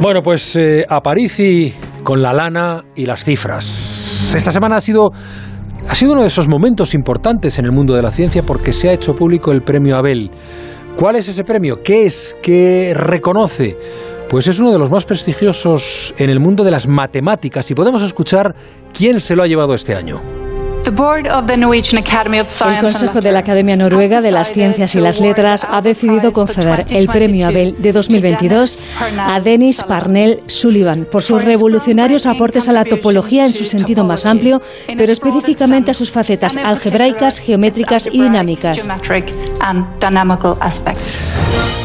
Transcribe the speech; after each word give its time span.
Bueno, 0.00 0.22
pues 0.22 0.56
eh, 0.56 0.84
Aparici 0.88 1.72
con 2.02 2.20
la 2.20 2.32
lana 2.32 2.84
y 2.96 3.06
las 3.06 3.24
cifras. 3.24 4.34
Esta 4.34 4.50
semana 4.50 4.76
ha 4.76 4.80
sido, 4.80 5.12
ha 5.88 5.94
sido 5.94 6.12
uno 6.12 6.22
de 6.22 6.28
esos 6.28 6.48
momentos 6.48 6.94
importantes 6.94 7.58
en 7.58 7.66
el 7.66 7.72
mundo 7.72 7.94
de 7.94 8.02
la 8.02 8.10
ciencia 8.10 8.42
porque 8.42 8.72
se 8.72 8.88
ha 8.88 8.92
hecho 8.92 9.14
público 9.14 9.52
el 9.52 9.62
premio 9.62 9.96
Abel. 9.96 10.30
¿Cuál 10.96 11.16
es 11.16 11.28
ese 11.28 11.44
premio? 11.44 11.82
¿Qué 11.82 12.06
es? 12.06 12.36
¿Qué 12.42 12.94
reconoce? 12.96 13.76
Pues 14.28 14.46
es 14.46 14.58
uno 14.58 14.72
de 14.72 14.78
los 14.78 14.90
más 14.90 15.04
prestigiosos 15.04 16.14
en 16.18 16.30
el 16.30 16.40
mundo 16.40 16.64
de 16.64 16.70
las 16.70 16.88
matemáticas 16.88 17.70
y 17.70 17.74
podemos 17.74 18.02
escuchar 18.02 18.54
quién 18.92 19.20
se 19.20 19.36
lo 19.36 19.42
ha 19.42 19.46
llevado 19.46 19.74
este 19.74 19.94
año. 19.94 20.41
El 22.74 22.80
Consejo 22.80 23.20
de 23.20 23.30
la 23.30 23.38
Academia 23.38 23.76
Noruega 23.76 24.20
de 24.20 24.32
las 24.32 24.52
Ciencias 24.52 24.94
y 24.96 25.00
las 25.00 25.20
Letras 25.20 25.64
ha 25.68 25.80
decidido 25.80 26.32
conceder 26.32 26.84
el 26.90 27.06
Premio 27.06 27.46
Abel 27.46 27.76
de 27.78 27.92
2022 27.92 28.82
a 29.18 29.40
Dennis 29.40 29.84
Parnell 29.84 30.40
Sullivan 30.46 31.06
por 31.10 31.22
sus 31.22 31.44
revolucionarios 31.44 32.26
aportes 32.26 32.68
a 32.68 32.72
la 32.72 32.84
topología 32.84 33.44
en 33.46 33.52
su 33.52 33.64
sentido 33.64 34.04
más 34.04 34.26
amplio, 34.26 34.60
pero 34.96 35.12
específicamente 35.12 35.92
a 35.92 35.94
sus 35.94 36.10
facetas 36.10 36.56
algebraicas, 36.56 37.38
geométricas 37.38 38.08
y 38.10 38.20
dinámicas. 38.20 38.88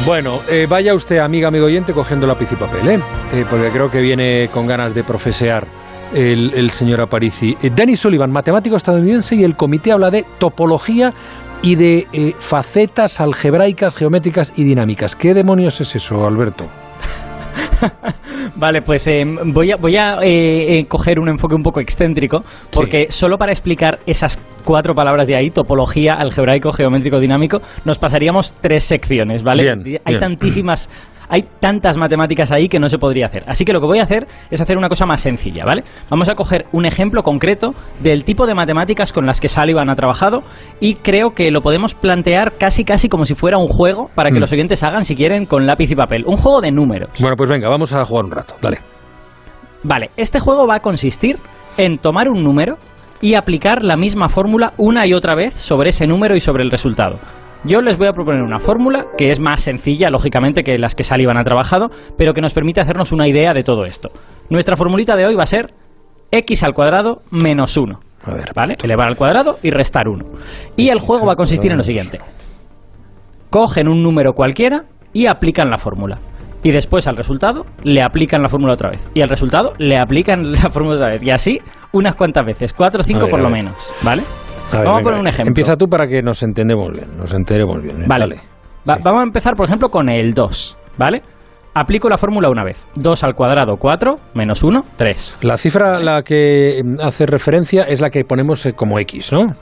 Bueno, 0.04 0.40
eh, 0.48 0.66
vaya 0.68 0.94
usted, 0.94 1.18
amiga, 1.18 1.48
amigo 1.48 1.66
oyente, 1.66 1.92
cogiendo 1.92 2.26
lápiz 2.26 2.50
y 2.52 2.56
papel, 2.56 2.88
¿eh? 2.88 3.00
¿eh? 3.32 3.44
porque 3.48 3.70
creo 3.70 3.90
que 3.90 4.00
viene 4.00 4.48
con 4.52 4.66
ganas 4.66 4.94
de 4.94 5.04
profesear 5.04 5.66
el, 6.14 6.70
señor 6.70 7.00
Aparici. 7.00 7.56
Eh, 7.62 7.70
Danny 7.74 7.96
Sullivan, 7.96 8.30
matemático 8.30 8.76
estadounidense, 8.76 9.36
y 9.36 9.44
el 9.44 9.56
comité 9.56 9.92
habla 9.92 10.10
de 10.10 10.24
topología 10.38 11.12
y 11.62 11.74
de 11.74 12.06
eh, 12.12 12.34
facetas 12.38 13.20
algebraicas, 13.20 13.96
geométricas 13.96 14.52
y 14.56 14.64
dinámicas. 14.64 15.16
¿Qué 15.16 15.34
demonios 15.34 15.80
es 15.80 15.96
eso, 15.96 16.24
Alberto? 16.24 16.66
vale, 18.56 18.82
pues 18.82 19.06
eh, 19.08 19.24
voy 19.46 19.72
a, 19.72 19.76
voy 19.76 19.96
a 19.96 20.18
coger 20.88 21.18
un 21.18 21.28
enfoque 21.28 21.54
un 21.54 21.62
poco 21.62 21.80
excéntrico, 21.80 22.42
porque 22.72 23.06
solo 23.10 23.36
para 23.36 23.52
explicar 23.52 23.98
esas 24.06 24.38
cuatro 24.64 24.94
palabras 24.94 25.26
de 25.26 25.36
ahí, 25.36 25.50
topología, 25.50 26.14
algebraico, 26.14 26.70
geométrico, 26.72 27.18
dinámico, 27.18 27.58
nos 27.84 27.98
pasaríamos 27.98 28.52
tres 28.60 28.84
secciones, 28.84 29.42
¿vale? 29.42 29.98
Hay 30.04 30.18
tantísimas 30.18 30.88
hay 31.28 31.44
tantas 31.60 31.96
matemáticas 31.96 32.50
ahí 32.52 32.68
que 32.68 32.78
no 32.78 32.88
se 32.88 32.98
podría 32.98 33.26
hacer. 33.26 33.44
Así 33.46 33.64
que 33.64 33.72
lo 33.72 33.80
que 33.80 33.86
voy 33.86 33.98
a 33.98 34.02
hacer 34.02 34.26
es 34.50 34.60
hacer 34.60 34.76
una 34.76 34.88
cosa 34.88 35.06
más 35.06 35.20
sencilla, 35.20 35.64
¿vale? 35.64 35.82
Vamos 36.10 36.28
a 36.28 36.34
coger 36.34 36.66
un 36.72 36.86
ejemplo 36.86 37.22
concreto 37.22 37.74
del 38.00 38.24
tipo 38.24 38.46
de 38.46 38.54
matemáticas 38.54 39.12
con 39.12 39.26
las 39.26 39.40
que 39.40 39.48
Sullivan 39.48 39.90
ha 39.90 39.94
trabajado 39.94 40.42
y 40.80 40.94
creo 40.94 41.30
que 41.30 41.50
lo 41.50 41.60
podemos 41.60 41.94
plantear 41.94 42.52
casi 42.58 42.84
casi 42.84 43.08
como 43.08 43.24
si 43.24 43.34
fuera 43.34 43.58
un 43.58 43.68
juego 43.68 44.10
para 44.14 44.30
que 44.30 44.36
mm. 44.38 44.40
los 44.40 44.52
oyentes 44.52 44.82
hagan, 44.82 45.04
si 45.04 45.16
quieren, 45.16 45.46
con 45.46 45.66
lápiz 45.66 45.90
y 45.90 45.94
papel. 45.94 46.24
Un 46.26 46.36
juego 46.36 46.60
de 46.60 46.70
números. 46.70 47.10
Bueno, 47.20 47.36
pues 47.36 47.48
venga, 47.48 47.68
vamos 47.68 47.92
a 47.92 48.04
jugar 48.04 48.24
un 48.24 48.30
rato, 48.30 48.54
dale. 48.60 48.78
Vale, 49.84 50.10
este 50.16 50.40
juego 50.40 50.66
va 50.66 50.76
a 50.76 50.80
consistir 50.80 51.38
en 51.76 51.98
tomar 51.98 52.28
un 52.28 52.42
número 52.42 52.76
y 53.20 53.34
aplicar 53.34 53.84
la 53.84 53.96
misma 53.96 54.28
fórmula 54.28 54.72
una 54.76 55.06
y 55.06 55.14
otra 55.14 55.34
vez 55.34 55.54
sobre 55.54 55.90
ese 55.90 56.06
número 56.06 56.36
y 56.36 56.40
sobre 56.40 56.62
el 56.62 56.70
resultado. 56.70 57.18
Yo 57.64 57.80
les 57.80 57.98
voy 57.98 58.06
a 58.06 58.12
proponer 58.12 58.42
una 58.42 58.60
fórmula 58.60 59.06
que 59.16 59.30
es 59.30 59.40
más 59.40 59.62
sencilla, 59.62 60.10
lógicamente, 60.10 60.62
que 60.62 60.78
las 60.78 60.94
que 60.94 61.02
Sullivan 61.02 61.38
ha 61.38 61.44
trabajado, 61.44 61.88
pero 62.16 62.32
que 62.32 62.40
nos 62.40 62.54
permite 62.54 62.80
hacernos 62.80 63.10
una 63.10 63.26
idea 63.26 63.52
de 63.52 63.62
todo 63.62 63.84
esto. 63.84 64.10
Nuestra 64.48 64.76
formulita 64.76 65.16
de 65.16 65.26
hoy 65.26 65.34
va 65.34 65.42
a 65.42 65.46
ser 65.46 65.74
x 66.30 66.62
al 66.62 66.72
cuadrado 66.72 67.22
menos 67.30 67.76
1. 67.76 67.98
A 68.24 68.34
ver, 68.34 68.52
¿Vale? 68.54 68.76
Elevar 68.82 69.08
al 69.08 69.16
cuadrado 69.16 69.56
y 69.62 69.70
restar 69.70 70.08
1. 70.08 70.24
Y 70.76 70.90
el 70.90 71.00
juego 71.00 71.26
va 71.26 71.32
a 71.32 71.36
consistir 71.36 71.70
en 71.72 71.78
lo 71.78 71.82
siguiente. 71.82 72.20
Cogen 73.50 73.88
un 73.88 74.02
número 74.02 74.34
cualquiera 74.34 74.84
y 75.12 75.26
aplican 75.26 75.70
la 75.70 75.78
fórmula. 75.78 76.18
Y 76.62 76.70
después 76.70 77.06
al 77.06 77.16
resultado 77.16 77.64
le 77.82 78.02
aplican 78.02 78.42
la 78.42 78.48
fórmula 78.48 78.74
otra 78.74 78.90
vez. 78.90 79.08
Y 79.14 79.20
al 79.20 79.28
resultado 79.28 79.72
le 79.78 79.98
aplican 79.98 80.52
la 80.52 80.70
fórmula 80.70 80.96
otra 80.96 81.08
vez. 81.08 81.22
Y 81.22 81.30
así 81.30 81.60
unas 81.92 82.14
cuantas 82.14 82.44
veces. 82.44 82.72
Cuatro 82.72 83.00
o 83.00 83.04
cinco 83.04 83.28
por 83.28 83.40
lo 83.40 83.50
menos. 83.50 83.74
¿Vale? 84.02 84.22
Vamos 84.72 85.00
a 85.00 85.02
poner 85.02 85.20
un 85.20 85.28
ejemplo. 85.28 85.48
Empieza 85.48 85.76
tú 85.76 85.88
para 85.88 86.06
que 86.06 86.22
nos 86.22 86.42
entendemos 86.42 86.92
bien, 86.92 87.16
nos 87.16 87.32
enteremos 87.32 87.82
bien. 87.82 88.02
¿eh? 88.02 88.06
Vale. 88.06 88.40
Vamos 88.84 89.20
a 89.20 89.22
empezar, 89.22 89.54
por 89.54 89.66
ejemplo, 89.66 89.88
con 89.90 90.08
el 90.08 90.32
2, 90.32 90.78
¿vale? 90.96 91.22
Aplico 91.74 92.08
la 92.08 92.16
fórmula 92.16 92.48
una 92.48 92.64
vez. 92.64 92.86
2 92.94 93.24
al 93.24 93.34
cuadrado, 93.34 93.76
4, 93.76 94.18
menos 94.34 94.62
1, 94.62 94.84
3. 94.96 95.38
La 95.42 95.58
cifra 95.58 95.96
a 95.96 96.00
la 96.00 96.22
que 96.22 96.82
hace 97.02 97.26
referencia 97.26 97.82
es 97.84 98.00
la 98.00 98.10
que 98.10 98.24
ponemos 98.24 98.64
eh, 98.66 98.72
como 98.72 98.98
X, 98.98 99.32
¿no? 99.32 99.54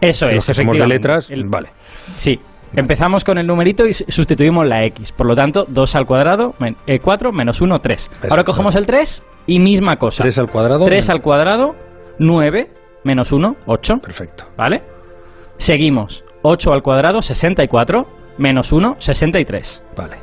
Eso 0.00 0.28
es, 0.28 0.48
efectivamente. 0.48 0.82
de 0.82 0.88
letras, 0.88 1.32
vale. 1.46 1.68
Sí, 2.16 2.38
Empezamos 2.76 3.22
con 3.24 3.38
el 3.38 3.46
numerito 3.46 3.86
y 3.86 3.94
sustituimos 3.94 4.66
la 4.66 4.84
x. 4.84 5.12
Por 5.12 5.28
lo 5.28 5.36
tanto, 5.36 5.64
2 5.68 5.94
al 5.94 6.06
cuadrado, 6.06 6.54
4 6.58 7.28
eh, 7.28 7.32
menos 7.32 7.60
1, 7.60 7.78
3. 7.78 8.10
Ahora 8.28 8.42
cogemos 8.42 8.74
el 8.74 8.84
3 8.84 9.24
y 9.46 9.60
misma 9.60 9.96
cosa. 9.96 10.24
3 10.24 10.38
al 10.38 10.50
cuadrado. 10.50 10.84
3 10.84 11.10
al 11.10 11.22
cuadrado, 11.22 11.76
9 12.18 12.68
menos 13.04 13.32
1, 13.32 13.56
8. 13.66 13.94
Perfecto. 14.02 14.44
¿Vale? 14.56 14.82
Seguimos. 15.56 16.24
8 16.42 16.72
al 16.72 16.82
cuadrado, 16.82 17.20
64. 17.20 18.06
Menos 18.38 18.72
1, 18.72 18.96
63. 18.98 19.84
Vale. 19.96 20.16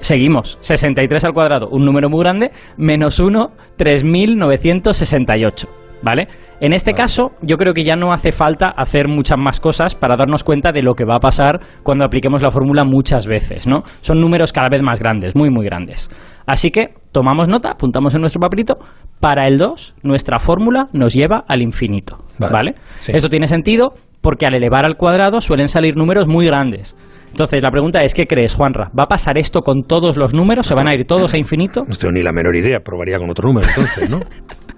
Seguimos. 0.00 0.58
63 0.60 1.24
al 1.24 1.32
cuadrado, 1.32 1.68
un 1.68 1.84
número 1.84 2.08
muy 2.08 2.20
grande. 2.22 2.50
Menos 2.76 3.20
1, 3.20 3.52
3968. 3.76 5.68
¿Vale? 6.02 6.28
En 6.60 6.72
este 6.72 6.92
caso, 6.92 7.32
yo 7.42 7.56
creo 7.56 7.72
que 7.72 7.84
ya 7.84 7.94
no 7.96 8.12
hace 8.12 8.32
falta 8.32 8.68
hacer 8.68 9.06
muchas 9.06 9.38
más 9.38 9.60
cosas 9.60 9.94
para 9.94 10.16
darnos 10.16 10.42
cuenta 10.42 10.72
de 10.72 10.82
lo 10.82 10.94
que 10.94 11.04
va 11.04 11.16
a 11.16 11.20
pasar 11.20 11.60
cuando 11.82 12.04
apliquemos 12.04 12.42
la 12.42 12.50
fórmula 12.50 12.84
muchas 12.84 13.26
veces, 13.26 13.66
¿no? 13.66 13.82
Son 14.00 14.20
números 14.20 14.52
cada 14.52 14.68
vez 14.68 14.82
más 14.82 14.98
grandes, 14.98 15.36
muy, 15.36 15.50
muy 15.50 15.64
grandes. 15.64 16.10
Así 16.48 16.70
que 16.70 16.94
tomamos 17.12 17.46
nota, 17.46 17.72
apuntamos 17.72 18.14
en 18.14 18.22
nuestro 18.22 18.40
papelito. 18.40 18.78
Para 19.20 19.46
el 19.46 19.58
2, 19.58 19.96
nuestra 20.02 20.38
fórmula 20.38 20.88
nos 20.94 21.12
lleva 21.12 21.44
al 21.46 21.60
infinito, 21.60 22.24
¿vale? 22.38 22.74
Esto 23.06 23.28
tiene 23.28 23.46
sentido 23.46 23.92
porque 24.22 24.46
al 24.46 24.54
elevar 24.54 24.86
al 24.86 24.96
cuadrado 24.96 25.42
suelen 25.42 25.68
salir 25.68 25.94
números 25.94 26.26
muy 26.26 26.46
grandes. 26.46 26.96
Entonces, 27.28 27.62
la 27.62 27.70
pregunta 27.70 28.02
es, 28.02 28.14
¿qué 28.14 28.26
crees, 28.26 28.54
Juanra? 28.54 28.90
¿Va 28.98 29.04
a 29.04 29.08
pasar 29.08 29.36
esto 29.36 29.60
con 29.60 29.82
todos 29.82 30.16
los 30.16 30.32
números? 30.32 30.66
¿Se 30.66 30.74
van 30.74 30.88
a 30.88 30.94
ir 30.94 31.06
todos 31.06 31.34
a 31.34 31.38
infinito? 31.38 31.84
No 31.86 31.94
tengo 31.94 32.12
ni 32.12 32.22
la 32.22 32.32
menor 32.32 32.56
idea, 32.56 32.80
probaría 32.80 33.18
con 33.18 33.28
otro 33.28 33.48
número 33.48 33.68
entonces, 33.68 34.08
¿no? 34.08 34.20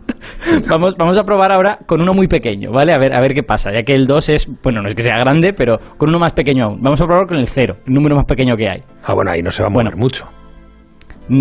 vamos, 0.68 0.96
vamos 0.98 1.18
a 1.18 1.22
probar 1.22 1.52
ahora 1.52 1.78
con 1.86 2.00
uno 2.00 2.12
muy 2.12 2.26
pequeño, 2.26 2.72
¿vale? 2.72 2.92
A 2.92 2.98
ver, 2.98 3.14
a 3.14 3.20
ver 3.20 3.32
qué 3.32 3.44
pasa, 3.44 3.70
ya 3.72 3.84
que 3.84 3.94
el 3.94 4.08
2 4.08 4.28
es, 4.30 4.50
bueno, 4.64 4.82
no 4.82 4.88
es 4.88 4.96
que 4.96 5.04
sea 5.04 5.16
grande, 5.18 5.52
pero 5.52 5.78
con 5.96 6.08
uno 6.08 6.18
más 6.18 6.32
pequeño 6.32 6.64
aún. 6.64 6.82
Vamos 6.82 7.00
a 7.00 7.04
probar 7.04 7.28
con 7.28 7.36
el 7.36 7.46
0, 7.46 7.76
el 7.86 7.94
número 7.94 8.16
más 8.16 8.24
pequeño 8.24 8.56
que 8.56 8.68
hay. 8.68 8.82
Ah, 9.04 9.14
bueno, 9.14 9.30
ahí 9.30 9.40
no 9.40 9.52
se 9.52 9.62
va 9.62 9.68
a 9.68 9.70
mover 9.70 9.96
mucho. 9.96 10.26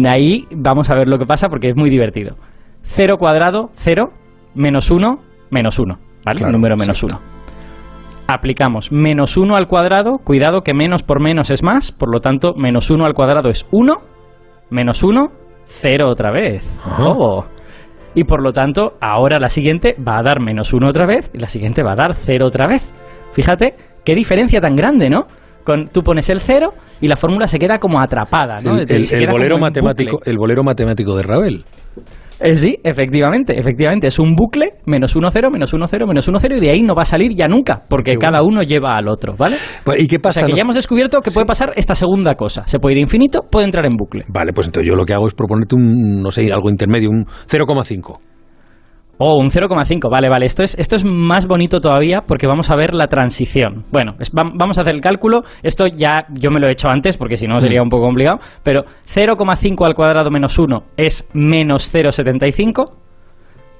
Ahí 0.07 0.45
vamos 0.55 0.89
a 0.89 0.95
ver 0.95 1.07
lo 1.07 1.17
que 1.17 1.25
pasa 1.25 1.50
porque 1.50 1.69
es 1.69 1.75
muy 1.75 1.89
divertido. 1.89 2.35
0 2.83 3.17
cuadrado, 3.17 3.69
0, 3.73 4.11
menos 4.55 4.89
1, 4.91 5.19
menos 5.51 5.79
1, 5.79 5.97
¿vale? 6.25 6.45
el 6.45 6.51
número 6.51 6.75
menos 6.77 7.03
1. 7.03 7.19
Aplicamos 8.28 8.91
menos 8.91 9.38
1 9.38 9.55
al 9.55 9.67
cuadrado, 9.67 10.19
cuidado 10.23 10.61
que 10.61 10.73
menos 10.73 11.03
por 11.03 11.19
menos 11.19 11.49
es 11.49 11.63
más, 11.63 11.91
por 11.91 12.13
lo 12.13 12.19
tanto, 12.19 12.53
menos 12.55 12.89
1 12.89 13.05
al 13.05 13.13
cuadrado 13.13 13.49
es 13.49 13.67
1, 13.72 13.95
menos 14.69 15.03
1, 15.03 15.31
0 15.66 16.07
otra 16.07 16.31
vez. 16.31 16.63
Oh 16.99 17.44
y 18.13 18.23
por 18.23 18.41
lo 18.41 18.51
tanto 18.51 18.94
ahora 18.99 19.39
la 19.39 19.49
siguiente 19.49 19.95
va 19.95 20.19
a 20.19 20.23
dar 20.23 20.39
menos 20.39 20.73
1 20.73 20.88
otra 20.88 21.05
vez 21.05 21.29
y 21.33 21.39
la 21.39 21.47
siguiente 21.47 21.83
va 21.83 21.94
a 21.94 21.95
dar 21.95 22.16
0 22.16 22.45
otra 22.45 22.67
vez. 22.67 22.81
Fíjate 23.33 23.75
qué 24.03 24.16
diferencia 24.16 24.59
tan 24.59 24.75
grande, 24.75 25.09
¿no? 25.09 25.28
Con, 25.64 25.88
tú 25.88 26.02
pones 26.02 26.30
el 26.30 26.40
0 26.40 26.74
y 27.02 27.08
la 27.08 27.16
fórmula 27.16 27.47
se 27.47 27.59
queda 27.59 27.78
como 27.78 28.02
atrapada, 28.02 28.56
¿no? 28.64 28.78
el, 28.80 29.28
bolero 29.30 29.58
matemático, 29.58 30.20
el 30.25 30.38
bolero 30.38 30.64
matemático 30.64 31.16
de 31.16 31.24
Ravel. 31.24 31.66
Eh, 32.40 32.56
sí, 32.56 32.78
efectivamente, 32.84 33.59
efectivamente. 33.59 34.08
Es 34.08 34.18
un 34.18 34.34
bucle, 34.34 34.74
menos 34.86 35.16
1, 35.16 35.30
0, 35.30 35.50
menos 35.52 35.74
1, 35.74 35.88
0, 35.88 36.08
menos 36.08 36.28
1, 36.28 36.40
0, 36.40 36.56
y 36.58 36.59
de 36.62 36.70
ahí 36.72 36.81
no 36.81 36.96
va 36.96 37.02
a 37.02 37.06
salir 37.06 37.36
ya 37.36 37.47
nunca, 37.47 37.84
porque 37.90 38.16
cada 38.18 38.42
uno 38.44 38.64
lleva 38.64 38.96
al 38.96 39.09
otro, 39.09 39.36
¿vale? 39.38 39.58
Pues, 39.84 40.02
¿Y 40.02 40.08
qué 40.08 40.20
pasa? 40.20 40.40
O 40.40 40.44
sea, 40.44 40.47
que 40.47 40.56
ya 40.56 40.62
hemos 40.62 40.75
descubierto 40.75 41.22
que 41.22 41.31
puede 41.31 41.46
pasar 41.46 41.74
esta 41.76 41.96
segunda 41.96 42.36
cosa. 42.36 42.64
Se 42.66 42.80
puede 42.80 42.96
ir 42.96 43.02
infinito, 43.02 43.41
puede 43.50 43.66
entrar 43.66 43.86
en 43.86 43.97
bucle. 43.97 44.24
Vale, 44.29 44.53
pues 44.53 44.67
entonces 44.67 44.88
yo 44.88 44.96
lo 44.96 45.05
que 45.05 45.14
hago 45.14 45.28
es 45.28 45.34
proponerte 45.34 45.76
un, 45.76 46.22
no 46.22 46.32
sé, 46.32 46.52
algo 46.52 46.70
intermedio, 46.70 47.09
un 47.09 47.26
0,5. 47.26 48.20
Oh, 49.21 49.35
un 49.37 49.49
0,5, 49.49 50.09
vale, 50.09 50.29
vale. 50.29 50.45
Esto 50.45 50.63
es, 50.63 50.79
esto 50.79 50.95
es 50.95 51.03
más 51.03 51.45
bonito 51.45 51.81
todavía 51.81 52.21
porque 52.25 52.47
vamos 52.47 52.71
a 52.71 52.77
ver 52.77 52.93
la 52.93 53.07
transición. 53.07 53.83
Bueno, 53.91 54.13
vamos 54.31 54.77
a 54.77 54.81
hacer 54.81 54.95
el 54.95 55.01
cálculo. 55.01 55.41
Esto 55.61 55.87
ya 55.87 56.25
yo 56.29 56.51
me 56.51 56.61
lo 56.61 56.69
he 56.69 56.71
hecho 56.71 56.87
antes 56.87 57.17
porque 57.17 57.35
si 57.35 57.45
no 57.45 57.59
sería 57.59 57.81
mm. 57.81 57.83
un 57.83 57.89
poco 57.89 58.05
complicado. 58.05 58.39
Pero 58.63 58.83
0,5 59.13 59.85
al 59.85 59.93
cuadrado 59.93 60.31
menos 60.31 60.57
1 60.57 60.83
es 60.95 61.29
menos 61.33 61.93
0,75. 61.93 62.93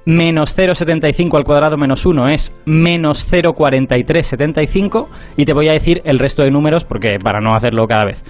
Menos 0.04 0.58
0,75 0.58 1.34
al 1.34 1.44
cuadrado 1.44 1.78
menos 1.78 2.04
1 2.04 2.28
es 2.28 2.54
menos 2.66 3.26
0,4375. 3.32 5.08
Y 5.38 5.46
te 5.46 5.54
voy 5.54 5.68
a 5.68 5.72
decir 5.72 6.02
el 6.04 6.18
resto 6.18 6.42
de 6.42 6.50
números 6.50 6.84
porque 6.84 7.16
para 7.18 7.40
no 7.40 7.54
hacerlo 7.54 7.86
cada 7.86 8.04
vez. 8.04 8.22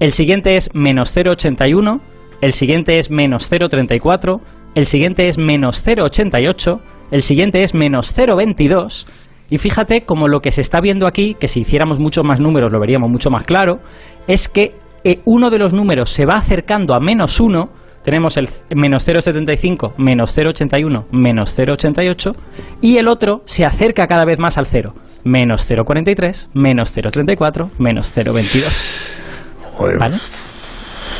El 0.00 0.12
siguiente 0.12 0.56
es 0.56 0.68
menos 0.74 1.16
0,81. 1.16 1.98
El 2.42 2.52
siguiente 2.52 2.98
es 2.98 3.10
menos 3.10 3.50
0,34 3.50 4.40
el 4.78 4.86
siguiente 4.86 5.26
es 5.26 5.38
menos 5.38 5.84
0,88, 5.84 6.78
el 7.10 7.22
siguiente 7.22 7.64
es 7.64 7.74
menos 7.74 8.16
0,22, 8.16 9.06
y 9.50 9.58
fíjate 9.58 10.02
como 10.02 10.28
lo 10.28 10.38
que 10.38 10.52
se 10.52 10.60
está 10.60 10.80
viendo 10.80 11.08
aquí, 11.08 11.34
que 11.34 11.48
si 11.48 11.62
hiciéramos 11.62 11.98
muchos 11.98 12.24
más 12.24 12.38
números 12.38 12.70
lo 12.70 12.78
veríamos 12.78 13.10
mucho 13.10 13.28
más 13.28 13.42
claro, 13.42 13.80
es 14.28 14.48
que 14.48 14.74
eh, 15.02 15.18
uno 15.24 15.50
de 15.50 15.58
los 15.58 15.74
números 15.74 16.10
se 16.10 16.26
va 16.26 16.34
acercando 16.34 16.94
a 16.94 17.00
menos 17.00 17.40
1, 17.40 17.68
tenemos 18.04 18.36
el 18.36 18.48
menos 18.76 19.08
0,75, 19.08 19.94
menos 19.98 20.38
0,81, 20.38 21.06
menos 21.10 21.58
0,88, 21.58 22.36
y 22.80 22.98
el 22.98 23.08
otro 23.08 23.42
se 23.46 23.64
acerca 23.64 24.06
cada 24.06 24.24
vez 24.24 24.38
más 24.38 24.58
al 24.58 24.66
0, 24.66 24.94
menos 25.24 25.68
0,43, 25.68 26.50
menos 26.54 26.96
0,34, 26.96 27.70
menos 27.80 28.16
0,22. 28.16 29.98
¿Vale? 29.98 30.18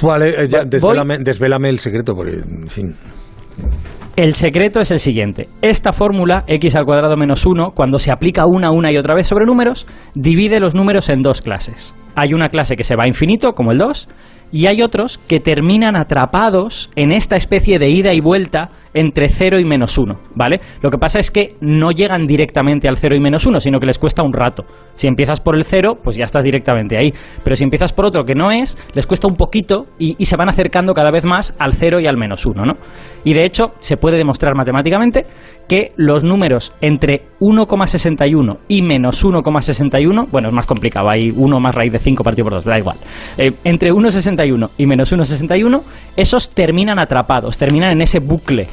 Vale, 0.00 0.44
eh, 0.44 0.48
ya, 0.48 0.64
desvélame, 0.64 1.18
desvélame, 1.18 1.70
el 1.70 1.80
secreto, 1.80 2.14
porque, 2.14 2.34
en 2.34 2.68
fin. 2.68 2.94
El 4.16 4.34
secreto 4.34 4.80
es 4.80 4.90
el 4.90 4.98
siguiente. 4.98 5.48
Esta 5.62 5.92
fórmula, 5.92 6.42
x 6.48 6.74
al 6.74 6.84
cuadrado 6.84 7.16
menos 7.16 7.46
1, 7.46 7.70
cuando 7.72 8.00
se 8.00 8.10
aplica 8.10 8.46
una, 8.46 8.72
una 8.72 8.90
y 8.90 8.96
otra 8.96 9.14
vez 9.14 9.28
sobre 9.28 9.46
números, 9.46 9.86
divide 10.14 10.58
los 10.58 10.74
números 10.74 11.08
en 11.08 11.22
dos 11.22 11.40
clases. 11.40 11.94
Hay 12.16 12.34
una 12.34 12.48
clase 12.48 12.74
que 12.74 12.82
se 12.82 12.96
va 12.96 13.04
a 13.04 13.08
infinito, 13.08 13.52
como 13.52 13.70
el 13.70 13.78
2, 13.78 14.08
y 14.50 14.66
hay 14.66 14.82
otros 14.82 15.18
que 15.18 15.38
terminan 15.38 15.94
atrapados 15.94 16.90
en 16.96 17.12
esta 17.12 17.36
especie 17.36 17.78
de 17.78 17.90
ida 17.90 18.12
y 18.12 18.20
vuelta 18.20 18.70
entre 18.94 19.28
0 19.28 19.58
y 19.58 19.64
menos 19.64 19.96
1, 19.98 20.14
¿vale? 20.34 20.60
Lo 20.82 20.90
que 20.90 20.98
pasa 20.98 21.18
es 21.18 21.30
que 21.30 21.54
no 21.60 21.90
llegan 21.90 22.26
directamente 22.26 22.88
al 22.88 22.96
0 22.96 23.16
y 23.16 23.20
menos 23.20 23.46
1, 23.46 23.60
sino 23.60 23.78
que 23.78 23.86
les 23.86 23.98
cuesta 23.98 24.22
un 24.22 24.32
rato. 24.32 24.64
Si 24.94 25.06
empiezas 25.06 25.40
por 25.40 25.56
el 25.56 25.64
0, 25.64 25.98
pues 26.02 26.16
ya 26.16 26.24
estás 26.24 26.44
directamente 26.44 26.98
ahí. 26.98 27.12
Pero 27.44 27.56
si 27.56 27.64
empiezas 27.64 27.92
por 27.92 28.06
otro 28.06 28.24
que 28.24 28.34
no 28.34 28.50
es, 28.50 28.76
les 28.94 29.06
cuesta 29.06 29.28
un 29.28 29.34
poquito 29.34 29.86
y, 29.98 30.16
se 30.24 30.36
van 30.36 30.48
acercando 30.48 30.92
cada 30.92 31.10
vez 31.10 31.24
más 31.24 31.56
al 31.58 31.72
0 31.72 32.00
y 32.00 32.06
al 32.06 32.18
menos 32.18 32.44
1, 32.44 32.64
¿no? 32.64 32.74
Y 33.24 33.34
de 33.34 33.44
hecho, 33.44 33.72
se 33.80 33.96
puede 33.96 34.16
demostrar 34.16 34.54
matemáticamente 34.54 35.24
que 35.68 35.92
los 35.96 36.24
números 36.24 36.74
entre 36.80 37.22
1,61 37.40 38.58
y 38.68 38.82
menos 38.82 39.24
1,61, 39.24 40.28
bueno, 40.30 40.48
es 40.48 40.54
más 40.54 40.66
complicado, 40.66 41.10
hay 41.10 41.30
1 41.30 41.60
más 41.60 41.74
raíz 41.74 41.92
de 41.92 41.98
5 41.98 42.24
partido 42.24 42.44
por 42.44 42.54
2, 42.54 42.64
da 42.64 42.78
igual. 42.78 42.96
Eh, 43.36 43.52
entre 43.64 43.90
1,61 43.92 44.70
y 44.78 44.86
menos 44.86 45.12
1,61, 45.12 45.82
esos 46.16 46.50
terminan 46.50 46.98
atrapados, 46.98 47.58
terminan 47.58 47.92
en 47.92 48.02
ese 48.02 48.18
bucle. 48.20 48.66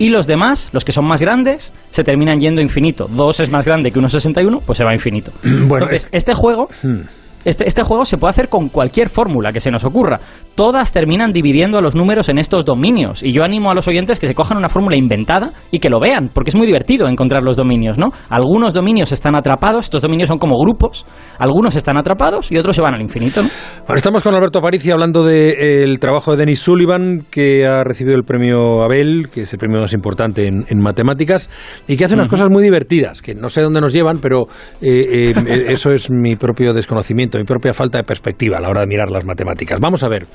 Y 0.00 0.08
los 0.08 0.26
demás, 0.26 0.70
los 0.72 0.82
que 0.82 0.92
son 0.92 1.06
más 1.06 1.20
grandes, 1.20 1.74
se 1.90 2.02
terminan 2.02 2.40
yendo 2.40 2.62
infinito. 2.62 3.06
2 3.06 3.40
es 3.40 3.50
más 3.50 3.66
grande 3.66 3.92
que 3.92 4.00
1,61, 4.00 4.62
pues 4.64 4.78
se 4.78 4.82
va 4.82 4.94
infinito. 4.94 5.30
Bueno, 5.42 5.84
Entonces, 5.84 6.08
este 6.10 6.32
juego... 6.32 6.68
Hmm. 6.82 7.02
Este, 7.44 7.66
este, 7.66 7.82
juego 7.82 8.04
se 8.04 8.18
puede 8.18 8.30
hacer 8.30 8.48
con 8.48 8.68
cualquier 8.68 9.08
fórmula 9.08 9.52
que 9.52 9.60
se 9.60 9.70
nos 9.70 9.84
ocurra. 9.84 10.20
Todas 10.54 10.92
terminan 10.92 11.32
dividiendo 11.32 11.78
a 11.78 11.80
los 11.80 11.96
números 11.96 12.28
en 12.28 12.38
estos 12.38 12.64
dominios. 12.64 13.22
Y 13.22 13.32
yo 13.32 13.42
animo 13.42 13.70
a 13.70 13.74
los 13.74 13.88
oyentes 13.88 14.20
que 14.20 14.26
se 14.26 14.34
cojan 14.34 14.58
una 14.58 14.68
fórmula 14.68 14.96
inventada 14.96 15.52
y 15.70 15.78
que 15.78 15.88
lo 15.88 16.00
vean, 16.00 16.30
porque 16.32 16.50
es 16.50 16.56
muy 16.56 16.66
divertido 16.66 17.08
encontrar 17.08 17.42
los 17.42 17.56
dominios, 17.56 17.98
¿no? 17.98 18.08
Algunos 18.28 18.74
dominios 18.74 19.12
están 19.12 19.34
atrapados, 19.36 19.86
estos 19.86 20.02
dominios 20.02 20.28
son 20.28 20.38
como 20.38 20.58
grupos, 20.58 21.06
algunos 21.38 21.76
están 21.76 21.96
atrapados 21.96 22.52
y 22.52 22.58
otros 22.58 22.76
se 22.76 22.82
van 22.82 22.94
al 22.94 23.00
infinito, 23.00 23.42
¿no? 23.42 23.48
Ahora 23.86 23.96
estamos 23.96 24.22
con 24.22 24.34
Alberto 24.34 24.58
Aparici 24.58 24.90
hablando 24.90 25.24
del 25.24 25.98
trabajo 25.98 26.32
de 26.32 26.36
Denis 26.36 26.60
Sullivan, 26.60 27.24
que 27.30 27.66
ha 27.66 27.84
recibido 27.84 28.16
el 28.16 28.24
premio 28.24 28.82
Abel, 28.82 29.28
que 29.32 29.42
es 29.42 29.52
el 29.52 29.58
premio 29.58 29.80
más 29.80 29.94
importante 29.94 30.46
en, 30.46 30.80
matemáticas, 30.80 31.48
y 31.88 31.96
que 31.96 32.04
hace 32.04 32.14
unas 32.14 32.28
cosas 32.28 32.50
muy 32.50 32.62
divertidas, 32.62 33.22
que 33.22 33.34
no 33.34 33.48
sé 33.48 33.62
dónde 33.62 33.80
nos 33.80 33.92
llevan, 33.92 34.18
pero 34.18 34.46
eh, 34.82 35.32
eh, 35.34 35.64
eso 35.68 35.90
es 35.90 36.10
mi 36.10 36.36
propio 36.36 36.74
desconocimiento 36.74 37.29
mi 37.38 37.44
propia 37.44 37.72
falta 37.72 37.98
de 37.98 38.04
perspectiva 38.04 38.58
a 38.58 38.60
la 38.60 38.68
hora 38.68 38.80
de 38.80 38.86
mirar 38.86 39.10
las 39.10 39.24
matemáticas. 39.24 39.80
Vamos 39.80 40.02
a 40.02 40.08
ver. 40.08 40.26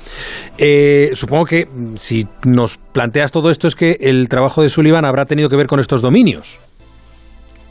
Eh, 0.58 1.12
supongo 1.14 1.46
que 1.46 1.66
mm, 1.66 1.96
si 1.96 2.28
nos 2.46 2.78
planteas 2.78 3.32
todo 3.32 3.50
esto 3.50 3.68
es 3.68 3.76
que 3.76 3.98
el 4.00 4.30
trabajo 4.30 4.62
de 4.62 4.70
Sullivan 4.70 5.06
habrá 5.06 5.26
tenido 5.26 5.50
que 5.50 5.58
ver 5.58 5.68
con 5.68 5.80
estos 5.80 6.02
dominios. 6.02 6.60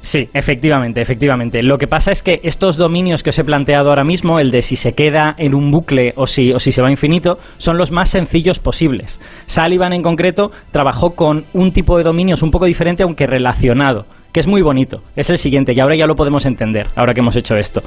Sí, 0.04 0.28
efectivamente, 0.34 1.00
efectivamente. 1.00 1.62
Lo 1.62 1.78
que 1.78 1.86
pasa 1.86 2.12
es 2.12 2.22
que 2.22 2.38
estos 2.42 2.76
dominios 2.76 3.22
que 3.22 3.30
os 3.30 3.38
he 3.38 3.42
planteado 3.42 3.88
ahora 3.88 4.04
mismo, 4.04 4.38
el 4.38 4.50
de 4.50 4.60
si 4.60 4.76
se 4.76 4.92
queda 4.92 5.34
en 5.38 5.54
un 5.54 5.70
bucle 5.70 6.12
o 6.16 6.26
si, 6.26 6.52
o 6.52 6.58
si 6.58 6.72
se 6.72 6.82
va 6.82 6.90
infinito, 6.90 7.38
son 7.56 7.78
los 7.78 7.90
más 7.90 8.10
sencillos 8.10 8.58
posibles. 8.58 9.18
Sullivan 9.46 9.94
en 9.94 10.02
concreto 10.02 10.50
trabajó 10.70 11.12
con 11.14 11.44
un 11.54 11.72
tipo 11.72 11.96
de 11.96 12.04
dominios 12.04 12.42
un 12.42 12.50
poco 12.50 12.66
diferente, 12.66 13.02
aunque 13.02 13.26
relacionado, 13.26 14.04
que 14.30 14.40
es 14.40 14.46
muy 14.46 14.60
bonito. 14.60 15.00
Es 15.16 15.30
el 15.30 15.38
siguiente, 15.38 15.72
y 15.74 15.80
ahora 15.80 15.96
ya 15.96 16.06
lo 16.06 16.14
podemos 16.14 16.44
entender, 16.44 16.88
ahora 16.96 17.14
que 17.14 17.20
hemos 17.20 17.36
hecho 17.36 17.56
esto. 17.56 17.80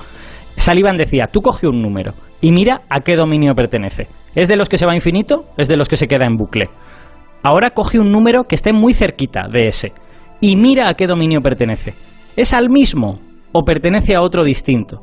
Sullivan 0.57 0.97
decía, 0.97 1.27
tú 1.31 1.41
coge 1.41 1.67
un 1.67 1.81
número 1.81 2.13
y 2.41 2.51
mira 2.51 2.81
a 2.89 2.99
qué 3.01 3.15
dominio 3.15 3.53
pertenece. 3.53 4.07
¿Es 4.35 4.47
de 4.47 4.57
los 4.57 4.69
que 4.69 4.77
se 4.77 4.85
va 4.85 4.91
a 4.91 4.95
infinito? 4.95 5.45
¿Es 5.57 5.67
de 5.67 5.77
los 5.77 5.87
que 5.87 5.97
se 5.97 6.07
queda 6.07 6.25
en 6.25 6.35
bucle? 6.35 6.69
Ahora 7.43 7.69
coge 7.69 7.99
un 7.99 8.11
número 8.11 8.43
que 8.43 8.55
esté 8.55 8.73
muy 8.73 8.93
cerquita 8.93 9.47
de 9.47 9.67
ese 9.67 9.93
y 10.41 10.55
mira 10.55 10.89
a 10.89 10.95
qué 10.95 11.07
dominio 11.07 11.41
pertenece. 11.41 11.93
¿Es 12.35 12.53
al 12.53 12.69
mismo 12.69 13.19
o 13.51 13.63
pertenece 13.63 14.15
a 14.15 14.21
otro 14.21 14.43
distinto? 14.43 15.01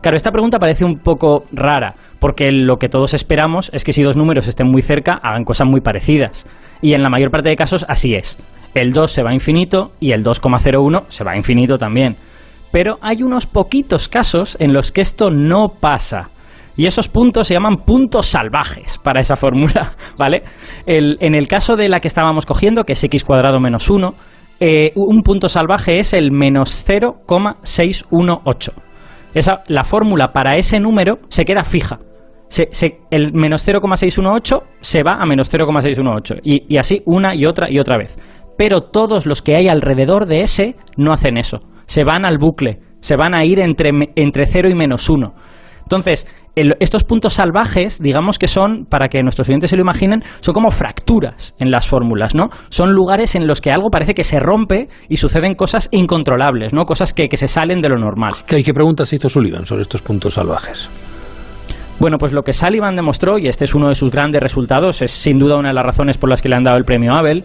Claro, 0.00 0.16
esta 0.16 0.32
pregunta 0.32 0.58
parece 0.58 0.84
un 0.84 0.98
poco 0.98 1.44
rara, 1.52 1.94
porque 2.18 2.50
lo 2.50 2.76
que 2.76 2.88
todos 2.88 3.14
esperamos 3.14 3.70
es 3.72 3.84
que 3.84 3.92
si 3.92 4.02
dos 4.02 4.16
números 4.16 4.48
estén 4.48 4.66
muy 4.66 4.82
cerca, 4.82 5.20
hagan 5.22 5.44
cosas 5.44 5.68
muy 5.68 5.80
parecidas. 5.80 6.44
Y 6.80 6.94
en 6.94 7.02
la 7.02 7.08
mayor 7.08 7.30
parte 7.30 7.50
de 7.50 7.56
casos 7.56 7.86
así 7.88 8.14
es. 8.14 8.36
El 8.74 8.92
2 8.92 9.12
se 9.12 9.22
va 9.22 9.30
a 9.30 9.34
infinito 9.34 9.92
y 10.00 10.12
el 10.12 10.24
2,01 10.24 11.04
se 11.08 11.22
va 11.22 11.32
a 11.32 11.36
infinito 11.36 11.76
también. 11.78 12.16
Pero 12.72 12.96
hay 13.02 13.22
unos 13.22 13.46
poquitos 13.46 14.08
casos 14.08 14.56
en 14.58 14.72
los 14.72 14.90
que 14.90 15.02
esto 15.02 15.30
no 15.30 15.68
pasa. 15.78 16.30
Y 16.74 16.86
esos 16.86 17.06
puntos 17.06 17.46
se 17.46 17.54
llaman 17.54 17.76
puntos 17.86 18.26
salvajes 18.26 18.98
para 18.98 19.20
esa 19.20 19.36
fórmula, 19.36 19.92
¿vale? 20.18 20.42
en 20.86 21.34
el 21.34 21.46
caso 21.46 21.76
de 21.76 21.90
la 21.90 22.00
que 22.00 22.08
estábamos 22.08 22.46
cogiendo, 22.46 22.84
que 22.84 22.94
es 22.94 23.04
x 23.04 23.24
cuadrado 23.24 23.60
menos 23.60 23.90
1, 23.90 24.14
eh, 24.58 24.92
un 24.96 25.22
punto 25.22 25.48
salvaje 25.48 25.98
es 25.98 26.14
el 26.14 26.32
menos 26.32 26.82
0,618. 26.86 28.72
Esa, 29.34 29.64
la 29.66 29.84
fórmula 29.84 30.32
para 30.32 30.56
ese 30.56 30.80
número 30.80 31.18
se 31.28 31.44
queda 31.44 31.62
fija. 31.62 31.98
el 33.10 33.32
menos 33.34 33.62
0,618 33.64 34.62
se 34.80 35.02
va 35.02 35.16
a 35.20 35.26
menos 35.26 35.50
0,618. 35.50 36.36
Y, 36.42 36.74
y 36.74 36.78
así 36.78 37.02
una 37.04 37.34
y 37.34 37.44
otra 37.44 37.70
y 37.70 37.78
otra 37.80 37.98
vez. 37.98 38.16
Pero 38.56 38.80
todos 38.82 39.26
los 39.26 39.42
que 39.42 39.56
hay 39.56 39.68
alrededor 39.68 40.26
de 40.26 40.40
ese 40.40 40.76
no 40.96 41.12
hacen 41.12 41.36
eso 41.36 41.60
se 41.86 42.04
van 42.04 42.24
al 42.24 42.38
bucle, 42.38 42.80
se 43.00 43.16
van 43.16 43.34
a 43.34 43.44
ir 43.44 43.60
entre, 43.60 43.90
entre 44.16 44.46
0 44.46 44.68
y 44.70 44.74
menos 44.74 45.08
1. 45.08 45.34
Entonces, 45.82 46.26
estos 46.54 47.04
puntos 47.04 47.34
salvajes, 47.34 47.98
digamos 48.00 48.38
que 48.38 48.46
son, 48.46 48.84
para 48.84 49.08
que 49.08 49.22
nuestros 49.22 49.48
oyentes 49.48 49.70
se 49.70 49.76
lo 49.76 49.82
imaginen, 49.82 50.22
son 50.40 50.54
como 50.54 50.70
fracturas 50.70 51.54
en 51.58 51.70
las 51.70 51.86
fórmulas, 51.86 52.34
¿no? 52.34 52.48
Son 52.68 52.92
lugares 52.92 53.34
en 53.34 53.46
los 53.46 53.60
que 53.60 53.70
algo 53.70 53.88
parece 53.90 54.14
que 54.14 54.24
se 54.24 54.38
rompe 54.38 54.88
y 55.08 55.16
suceden 55.16 55.54
cosas 55.54 55.88
incontrolables, 55.92 56.74
¿no? 56.74 56.84
Cosas 56.84 57.12
que, 57.12 57.28
que 57.28 57.36
se 57.36 57.48
salen 57.48 57.80
de 57.80 57.88
lo 57.88 57.98
normal. 57.98 58.32
¿Qué, 58.46 58.62
¿Qué 58.62 58.74
preguntas 58.74 59.12
hizo 59.12 59.28
Sullivan 59.28 59.64
sobre 59.64 59.82
estos 59.82 60.02
puntos 60.02 60.34
salvajes? 60.34 60.88
Bueno, 61.98 62.18
pues 62.18 62.32
lo 62.32 62.42
que 62.42 62.52
Sullivan 62.52 62.96
demostró, 62.96 63.38
y 63.38 63.46
este 63.46 63.64
es 63.64 63.74
uno 63.74 63.88
de 63.88 63.94
sus 63.94 64.10
grandes 64.10 64.42
resultados, 64.42 65.02
es 65.02 65.10
sin 65.10 65.38
duda 65.38 65.56
una 65.56 65.68
de 65.68 65.74
las 65.74 65.86
razones 65.86 66.18
por 66.18 66.28
las 66.28 66.42
que 66.42 66.48
le 66.48 66.56
han 66.56 66.64
dado 66.64 66.76
el 66.76 66.84
premio 66.84 67.14
Abel, 67.14 67.44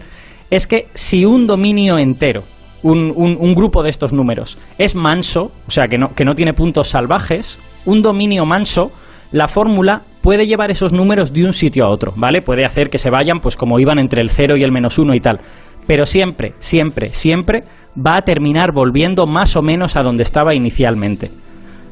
es 0.50 0.66
que 0.66 0.86
si 0.94 1.24
un 1.24 1.46
dominio 1.46 1.98
entero 1.98 2.42
un, 2.82 3.12
un, 3.16 3.54
grupo 3.54 3.82
de 3.82 3.90
estos 3.90 4.12
números 4.12 4.58
es 4.78 4.94
manso, 4.94 5.50
o 5.66 5.70
sea, 5.70 5.88
que 5.88 5.98
no, 5.98 6.14
que 6.14 6.24
no 6.24 6.34
tiene 6.34 6.54
puntos 6.54 6.88
salvajes, 6.88 7.58
un 7.86 8.02
dominio 8.02 8.44
manso, 8.46 8.92
la 9.32 9.48
fórmula 9.48 10.02
puede 10.22 10.46
llevar 10.46 10.70
esos 10.70 10.92
números 10.92 11.32
de 11.32 11.44
un 11.44 11.52
sitio 11.52 11.84
a 11.84 11.88
otro, 11.88 12.12
¿vale? 12.16 12.42
Puede 12.42 12.64
hacer 12.64 12.90
que 12.90 12.98
se 12.98 13.10
vayan, 13.10 13.40
pues 13.40 13.56
como 13.56 13.78
iban 13.78 13.98
entre 13.98 14.20
el 14.20 14.30
0 14.30 14.56
y 14.56 14.62
el 14.62 14.72
menos 14.72 14.98
1 14.98 15.14
y 15.14 15.20
tal. 15.20 15.40
Pero 15.86 16.06
siempre, 16.06 16.52
siempre, 16.58 17.08
siempre 17.10 17.64
va 17.96 18.16
a 18.16 18.22
terminar 18.22 18.72
volviendo 18.72 19.26
más 19.26 19.56
o 19.56 19.62
menos 19.62 19.96
a 19.96 20.02
donde 20.02 20.22
estaba 20.22 20.54
inicialmente. 20.54 21.30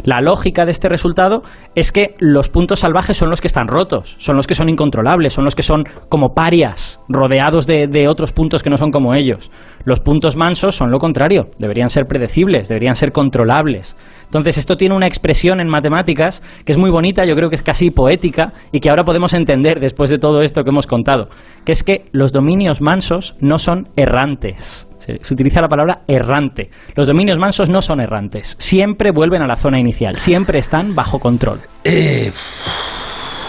La 0.07 0.21
lógica 0.21 0.65
de 0.65 0.71
este 0.71 0.89
resultado 0.89 1.43
es 1.75 1.91
que 1.91 2.15
los 2.21 2.49
puntos 2.49 2.79
salvajes 2.79 3.17
son 3.17 3.29
los 3.29 3.41
que 3.41 3.49
están 3.49 3.67
rotos, 3.67 4.15
son 4.21 4.37
los 4.37 4.47
que 4.47 4.55
son 4.55 4.69
incontrolables, 4.69 5.33
son 5.33 5.43
los 5.43 5.57
que 5.57 5.65
son 5.65 5.83
como 6.09 6.33
parias, 6.33 7.05
rodeados 7.09 7.67
de, 7.67 8.07
otros 8.09 8.31
puntos 8.33 8.63
que 8.63 8.71
no 8.71 8.77
son 8.77 8.93
como 8.93 9.15
ellos. 9.15 9.51
Los 9.85 9.99
puntos 9.99 10.37
mansos 10.37 10.77
son 10.77 10.93
lo 10.93 10.99
contrario, 10.99 11.49
deberían 11.59 11.91
ser 11.91 12.07
predecibles, 12.07 12.69
deberían 12.69 12.95
ser 12.95 13.11
controlables. 13.11 13.97
Entonces, 14.27 14.59
esto 14.59 14.77
tiene 14.77 14.95
una 14.95 15.09
expresión 15.09 15.59
en 15.61 15.69
matemáticas 15.69 16.41
que 16.65 16.71
es 16.71 16.79
muy 16.79 16.91
bonita, 16.91 17.25
yo 17.25 17.35
creo 17.35 17.51
que 17.51 17.57
es 17.57 17.63
casi 17.65 17.91
poética 17.91 18.53
y 18.71 18.79
que 18.79 18.91
ahora 18.91 19.03
podemos 19.03 19.35
entender 19.35 19.81
después 19.81 20.09
de 20.11 20.19
todo 20.19 20.43
esto 20.43 20.63
que 20.63 20.71
hemos 20.71 20.87
contado, 20.87 21.31
que 21.65 21.73
es 21.73 21.83
que 21.83 22.05
los 22.13 22.33
dominios 22.33 22.81
mansos 22.81 23.35
no 23.41 23.59
son 23.59 23.89
errantes 23.97 24.89
se, 25.07 25.35
utiliza 25.35 25.61
la 25.61 25.69
palabra 25.69 26.03
errante. 26.07 26.71
Los 26.95 27.07
dominios 27.07 27.39
mansos 27.39 27.71
no 27.71 27.81
son 27.81 28.01
errantes, 28.01 28.57
siempre 28.59 29.13
vuelven 29.13 29.43
a 29.43 29.47
la 29.47 29.57
zona 29.57 29.79
inicial, 29.79 30.17
siempre 30.17 30.59
están 30.59 30.95
bajo 30.95 31.19
control. 31.19 31.61
Eh, 31.85 32.31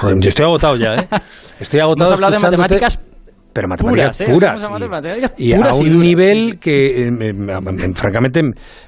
yo 0.01 0.29
estoy 0.29 0.45
agotado 0.45 0.75
ya, 0.77 0.95
¿eh? 0.95 1.07
Estoy 1.59 1.79
agotado. 1.79 2.11
Hemos 2.11 2.21
hablado 2.23 2.33
de 2.33 2.57
matemáticas 2.57 2.99
pero 3.53 3.69
matemáticas 3.69 4.21
puras, 4.23 4.61
¿eh? 5.03 5.31
y, 5.39 5.53
a 5.53 5.73
un 5.73 5.99
nivel 5.99 6.59
que 6.59 7.07
eh, 7.07 7.11
francamente 7.95 8.41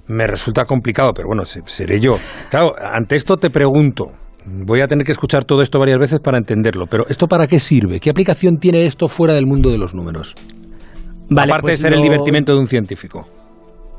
me 0.06 0.28
resulta 0.28 0.66
complicado, 0.66 1.12
pero 1.12 1.28
bueno, 1.28 1.44
seré 1.44 2.00
yo. 2.00 2.18
Claro, 2.52 2.76
ante 2.80 3.16
esto 3.16 3.38
te 3.38 3.50
pregunto, 3.50 4.12
voy 4.46 4.82
a 4.82 4.88
tener 4.88 5.08
que 5.08 5.12
escuchar 5.12 5.44
todo 5.46 5.64
esto 5.64 5.80
varias 5.80 5.98
veces 5.98 6.20
para 6.20 6.38
entenderlo, 6.38 6.86
pero 6.86 7.08
¿esto 7.08 7.26
para 7.26 7.48
qué 7.48 7.60
sirve? 7.60 8.00
¿Qué 8.00 8.12
aplicación 8.12 8.58
tiene 8.58 8.86
esto 8.86 9.08
fuera 9.08 9.34
del 9.34 9.48
mundo 9.48 9.72
de 9.72 9.80
los 9.80 9.96
números? 9.96 10.36
Aparte 11.32 11.56
de 11.56 11.62
pues 11.62 11.80
ser 11.82 11.94
el 11.94 12.02
divertimento 12.02 12.54
de 12.54 12.60
un 12.60 12.68
científico. 12.68 13.28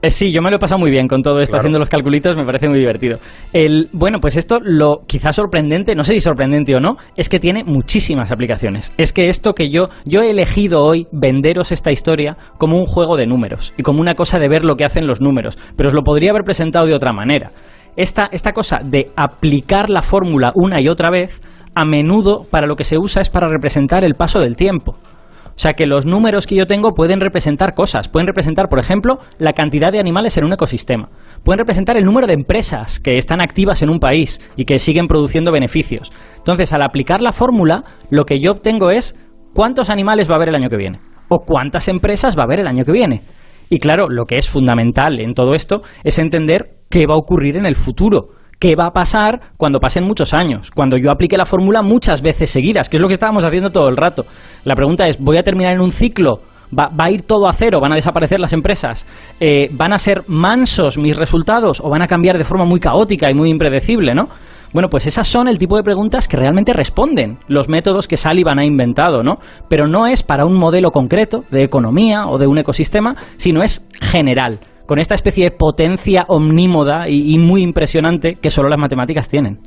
Eh, 0.02 0.10
sí, 0.10 0.32
yo 0.32 0.40
me 0.40 0.48
lo 0.48 0.56
he 0.56 0.58
pasado 0.58 0.78
muy 0.78 0.90
bien 0.90 1.06
con 1.06 1.20
todo 1.20 1.40
esto, 1.40 1.58
haciendo 1.58 1.78
los 1.78 1.90
calculitos, 1.90 2.34
me 2.34 2.46
parece 2.46 2.70
muy 2.70 2.78
divertido. 2.78 3.18
El, 3.52 3.90
bueno, 3.92 4.18
pues 4.18 4.36
esto, 4.38 4.58
lo 4.58 5.02
quizás 5.06 5.36
sorprendente, 5.36 5.94
no 5.94 6.04
sé 6.04 6.14
si 6.14 6.20
sorprendente 6.22 6.74
o 6.74 6.80
no, 6.80 6.96
es 7.16 7.28
que 7.28 7.38
tiene 7.38 7.64
muchísimas 7.64 8.32
aplicaciones. 8.32 8.94
Es 8.96 9.12
que 9.12 9.28
esto 9.28 9.52
que 9.52 9.70
yo, 9.70 9.88
yo 10.06 10.22
he 10.22 10.30
elegido 10.30 10.82
hoy 10.82 11.06
venderos 11.12 11.70
esta 11.70 11.92
historia 11.92 12.38
como 12.56 12.78
un 12.78 12.86
juego 12.86 13.18
de 13.18 13.26
números 13.26 13.74
y 13.76 13.82
como 13.82 14.00
una 14.00 14.14
cosa 14.14 14.38
de 14.38 14.48
ver 14.48 14.64
lo 14.64 14.76
que 14.76 14.86
hacen 14.86 15.06
los 15.06 15.20
números, 15.20 15.58
pero 15.76 15.88
os 15.88 15.94
lo 15.94 16.02
podría 16.02 16.30
haber 16.30 16.44
presentado 16.44 16.86
de 16.86 16.94
otra 16.94 17.12
manera. 17.12 17.52
Esta, 17.94 18.30
esta 18.32 18.52
cosa 18.52 18.78
de 18.82 19.10
aplicar 19.16 19.90
la 19.90 20.00
fórmula 20.00 20.52
una 20.54 20.80
y 20.80 20.88
otra 20.88 21.10
vez, 21.10 21.42
a 21.74 21.84
menudo 21.84 22.44
para 22.50 22.66
lo 22.66 22.74
que 22.74 22.84
se 22.84 22.96
usa 22.96 23.20
es 23.20 23.28
para 23.28 23.48
representar 23.48 24.02
el 24.04 24.14
paso 24.14 24.40
del 24.40 24.56
tiempo. 24.56 24.96
O 25.60 25.62
sea 25.62 25.74
que 25.74 25.84
los 25.84 26.06
números 26.06 26.46
que 26.46 26.54
yo 26.54 26.64
tengo 26.64 26.94
pueden 26.94 27.20
representar 27.20 27.74
cosas. 27.74 28.08
Pueden 28.08 28.26
representar, 28.26 28.70
por 28.70 28.78
ejemplo, 28.78 29.18
la 29.36 29.52
cantidad 29.52 29.92
de 29.92 30.00
animales 30.00 30.38
en 30.38 30.46
un 30.46 30.54
ecosistema. 30.54 31.10
Pueden 31.44 31.58
representar 31.58 31.98
el 31.98 32.06
número 32.06 32.26
de 32.26 32.32
empresas 32.32 32.98
que 32.98 33.18
están 33.18 33.42
activas 33.42 33.82
en 33.82 33.90
un 33.90 33.98
país 33.98 34.40
y 34.56 34.64
que 34.64 34.78
siguen 34.78 35.06
produciendo 35.06 35.52
beneficios. 35.52 36.12
Entonces, 36.38 36.72
al 36.72 36.80
aplicar 36.80 37.20
la 37.20 37.32
fórmula, 37.32 37.84
lo 38.08 38.24
que 38.24 38.40
yo 38.40 38.52
obtengo 38.52 38.90
es 38.90 39.14
cuántos 39.54 39.90
animales 39.90 40.30
va 40.30 40.32
a 40.32 40.36
haber 40.36 40.48
el 40.48 40.54
año 40.54 40.70
que 40.70 40.78
viene. 40.78 41.00
O 41.28 41.40
cuántas 41.40 41.88
empresas 41.88 42.38
va 42.38 42.44
a 42.44 42.46
haber 42.46 42.60
el 42.60 42.66
año 42.66 42.86
que 42.86 42.92
viene. 42.92 43.20
Y 43.68 43.80
claro, 43.80 44.08
lo 44.08 44.24
que 44.24 44.38
es 44.38 44.48
fundamental 44.48 45.20
en 45.20 45.34
todo 45.34 45.52
esto 45.52 45.82
es 46.04 46.18
entender 46.18 46.78
qué 46.88 47.06
va 47.06 47.16
a 47.16 47.18
ocurrir 47.18 47.58
en 47.58 47.66
el 47.66 47.76
futuro 47.76 48.30
qué 48.60 48.76
va 48.76 48.86
a 48.86 48.90
pasar 48.92 49.40
cuando 49.56 49.80
pasen 49.80 50.04
muchos 50.04 50.34
años, 50.34 50.70
cuando 50.70 50.96
yo 50.98 51.10
aplique 51.10 51.36
la 51.36 51.46
fórmula 51.46 51.82
muchas 51.82 52.20
veces 52.22 52.50
seguidas, 52.50 52.88
que 52.88 52.98
es 52.98 53.00
lo 53.00 53.08
que 53.08 53.14
estábamos 53.14 53.44
haciendo 53.44 53.70
todo 53.70 53.88
el 53.88 53.96
rato. 53.96 54.26
La 54.64 54.76
pregunta 54.76 55.08
es, 55.08 55.18
¿voy 55.18 55.38
a 55.38 55.42
terminar 55.42 55.72
en 55.74 55.80
un 55.80 55.90
ciclo? 55.90 56.40
¿Va, 56.78 56.88
a 56.96 57.10
ir 57.10 57.22
todo 57.22 57.48
a 57.48 57.52
cero? 57.52 57.80
¿Van 57.80 57.92
a 57.92 57.96
desaparecer 57.96 58.38
las 58.38 58.52
empresas? 58.52 59.06
Eh, 59.40 59.70
¿Van 59.72 59.92
a 59.92 59.98
ser 59.98 60.22
mansos 60.28 60.98
mis 60.98 61.16
resultados 61.16 61.80
o 61.80 61.88
van 61.88 62.02
a 62.02 62.06
cambiar 62.06 62.38
de 62.38 62.44
forma 62.44 62.64
muy 62.64 62.78
caótica 62.78 63.28
y 63.28 63.34
muy 63.34 63.48
impredecible, 63.50 64.14
no? 64.14 64.28
Bueno, 64.72 64.88
pues 64.88 65.04
esas 65.06 65.26
son 65.26 65.48
el 65.48 65.58
tipo 65.58 65.76
de 65.76 65.82
preguntas 65.82 66.28
que 66.28 66.36
realmente 66.36 66.72
responden 66.72 67.38
los 67.48 67.68
métodos 67.68 68.06
que 68.06 68.16
Sullivan 68.16 68.60
ha 68.60 68.64
inventado, 68.64 69.24
¿no? 69.24 69.38
Pero 69.68 69.88
no 69.88 70.06
es 70.06 70.22
para 70.22 70.46
un 70.46 70.56
modelo 70.56 70.92
concreto 70.92 71.42
de 71.50 71.64
economía 71.64 72.26
o 72.28 72.38
de 72.38 72.46
un 72.46 72.58
ecosistema, 72.58 73.16
sino 73.36 73.64
es 73.64 73.84
general 74.00 74.60
con 74.90 74.98
esta 74.98 75.14
especie 75.14 75.44
de 75.44 75.50
potencia 75.52 76.24
omnímoda 76.26 77.08
y, 77.08 77.38
muy 77.38 77.62
impresionante 77.62 78.38
que 78.42 78.50
solo 78.50 78.68
las 78.68 78.80
matemáticas 78.80 79.28
tienen. 79.28 79.60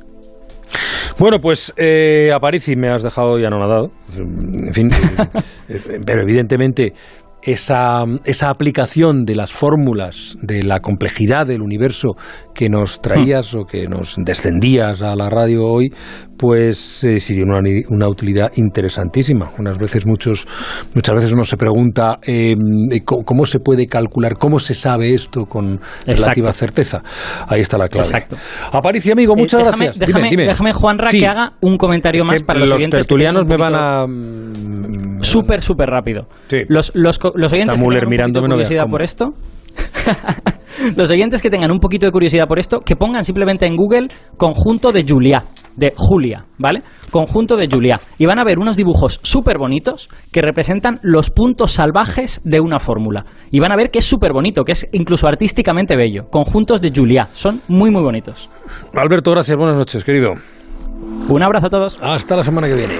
Bueno, 1.18 1.38
pues 1.40 1.72
eh, 1.78 2.30
Aparici 2.30 2.76
me 2.76 2.90
has 2.90 3.02
dejado 3.02 3.38
ya 3.38 3.46
anonadado. 3.46 3.90
En 4.18 4.74
fin, 4.74 4.90
eh, 5.70 5.80
eh, 5.88 6.00
pero 6.04 6.20
evidentemente 6.20 6.92
esa, 7.42 8.04
esa 8.26 8.50
aplicación 8.50 9.24
de 9.24 9.34
las 9.34 9.50
fórmulas, 9.50 10.36
de 10.42 10.62
la 10.62 10.80
complejidad 10.80 11.46
del 11.46 11.62
universo 11.62 12.16
que 12.54 12.68
nos 12.68 13.00
traías 13.00 13.54
o 13.54 13.64
que 13.64 13.88
nos 13.88 14.16
descendías 14.18 15.00
a 15.00 15.16
la 15.16 15.30
radio 15.30 15.62
hoy, 15.64 15.88
pues 16.36 17.04
eh, 17.04 17.20
sí 17.20 17.40
una, 17.42 17.60
una, 17.90 18.08
utilidad 18.08 18.52
interesantísima. 18.56 19.50
Unas 19.58 19.78
veces 19.78 20.06
muchos, 20.06 20.46
muchas 20.94 21.14
veces 21.14 21.32
uno 21.32 21.44
se 21.44 21.56
pregunta 21.56 22.18
eh, 22.26 22.56
¿cómo, 23.04 23.46
se 23.46 23.60
puede 23.60 23.86
calcular, 23.86 24.36
cómo 24.36 24.58
se 24.58 24.74
sabe 24.74 25.14
esto 25.14 25.46
con 25.46 25.80
relativa 26.06 26.52
certeza. 26.52 27.02
Ahí 27.48 27.60
está 27.60 27.78
la 27.78 27.88
clave. 27.88 28.08
Exacto. 28.08 28.36
Aparicio, 28.72 29.12
amigo, 29.12 29.34
muchas 29.36 29.60
eh, 29.60 29.64
gracias. 29.64 29.98
Déjame, 29.98 30.30
dime, 30.30 30.46
déjame 30.46 30.72
Juanra, 30.72 31.10
que 31.10 31.26
haga 31.26 31.52
un 31.60 31.76
comentario 31.76 32.24
más 32.24 32.42
para 32.42 32.60
los, 32.60 32.68
los 32.68 32.76
oyentes. 32.76 32.98
Los 32.98 33.06
tertulianos 33.06 33.46
me 33.46 33.56
van 33.56 33.74
a... 33.74 34.04
Súper, 35.22 35.62
súper 35.62 35.88
rápido. 35.88 36.26
Los, 36.68 36.92
los, 36.94 37.18
los 37.34 37.52
oyentes 37.52 37.80
que 37.80 38.06
tengan 38.06 38.32
curiosidad 38.32 38.86
por 38.90 39.02
esto... 39.02 39.34
los 40.96 41.10
oyentes 41.10 41.42
que 41.42 41.50
tengan 41.50 41.70
un 41.70 41.80
poquito 41.80 42.06
de 42.06 42.12
curiosidad 42.12 42.46
por 42.46 42.58
esto, 42.58 42.80
que 42.80 42.96
pongan 42.96 43.24
simplemente 43.24 43.66
en 43.66 43.76
Google 43.76 44.08
conjunto 44.36 44.92
de 44.92 45.04
Julia, 45.08 45.42
de 45.76 45.92
Julia, 45.96 46.44
¿vale? 46.58 46.82
Conjunto 47.10 47.56
de 47.56 47.68
Julia. 47.70 48.00
Y 48.18 48.26
van 48.26 48.38
a 48.38 48.44
ver 48.44 48.58
unos 48.58 48.76
dibujos 48.76 49.20
súper 49.22 49.58
bonitos 49.58 50.08
que 50.32 50.42
representan 50.42 51.00
los 51.02 51.30
puntos 51.30 51.72
salvajes 51.72 52.40
de 52.44 52.60
una 52.60 52.78
fórmula. 52.78 53.24
Y 53.50 53.60
van 53.60 53.72
a 53.72 53.76
ver 53.76 53.90
que 53.90 54.00
es 54.00 54.04
súper 54.04 54.32
bonito, 54.32 54.64
que 54.64 54.72
es 54.72 54.88
incluso 54.92 55.26
artísticamente 55.26 55.96
bello. 55.96 56.28
Conjuntos 56.30 56.80
de 56.80 56.92
Julia. 56.94 57.28
Son 57.32 57.60
muy, 57.68 57.90
muy 57.90 58.02
bonitos. 58.02 58.50
Alberto, 58.94 59.30
gracias. 59.30 59.56
Buenas 59.56 59.76
noches, 59.76 60.04
querido. 60.04 60.32
Un 61.28 61.42
abrazo 61.42 61.66
a 61.66 61.70
todos. 61.70 61.98
Hasta 62.02 62.36
la 62.36 62.42
semana 62.42 62.68
que 62.68 62.74
viene. 62.74 62.94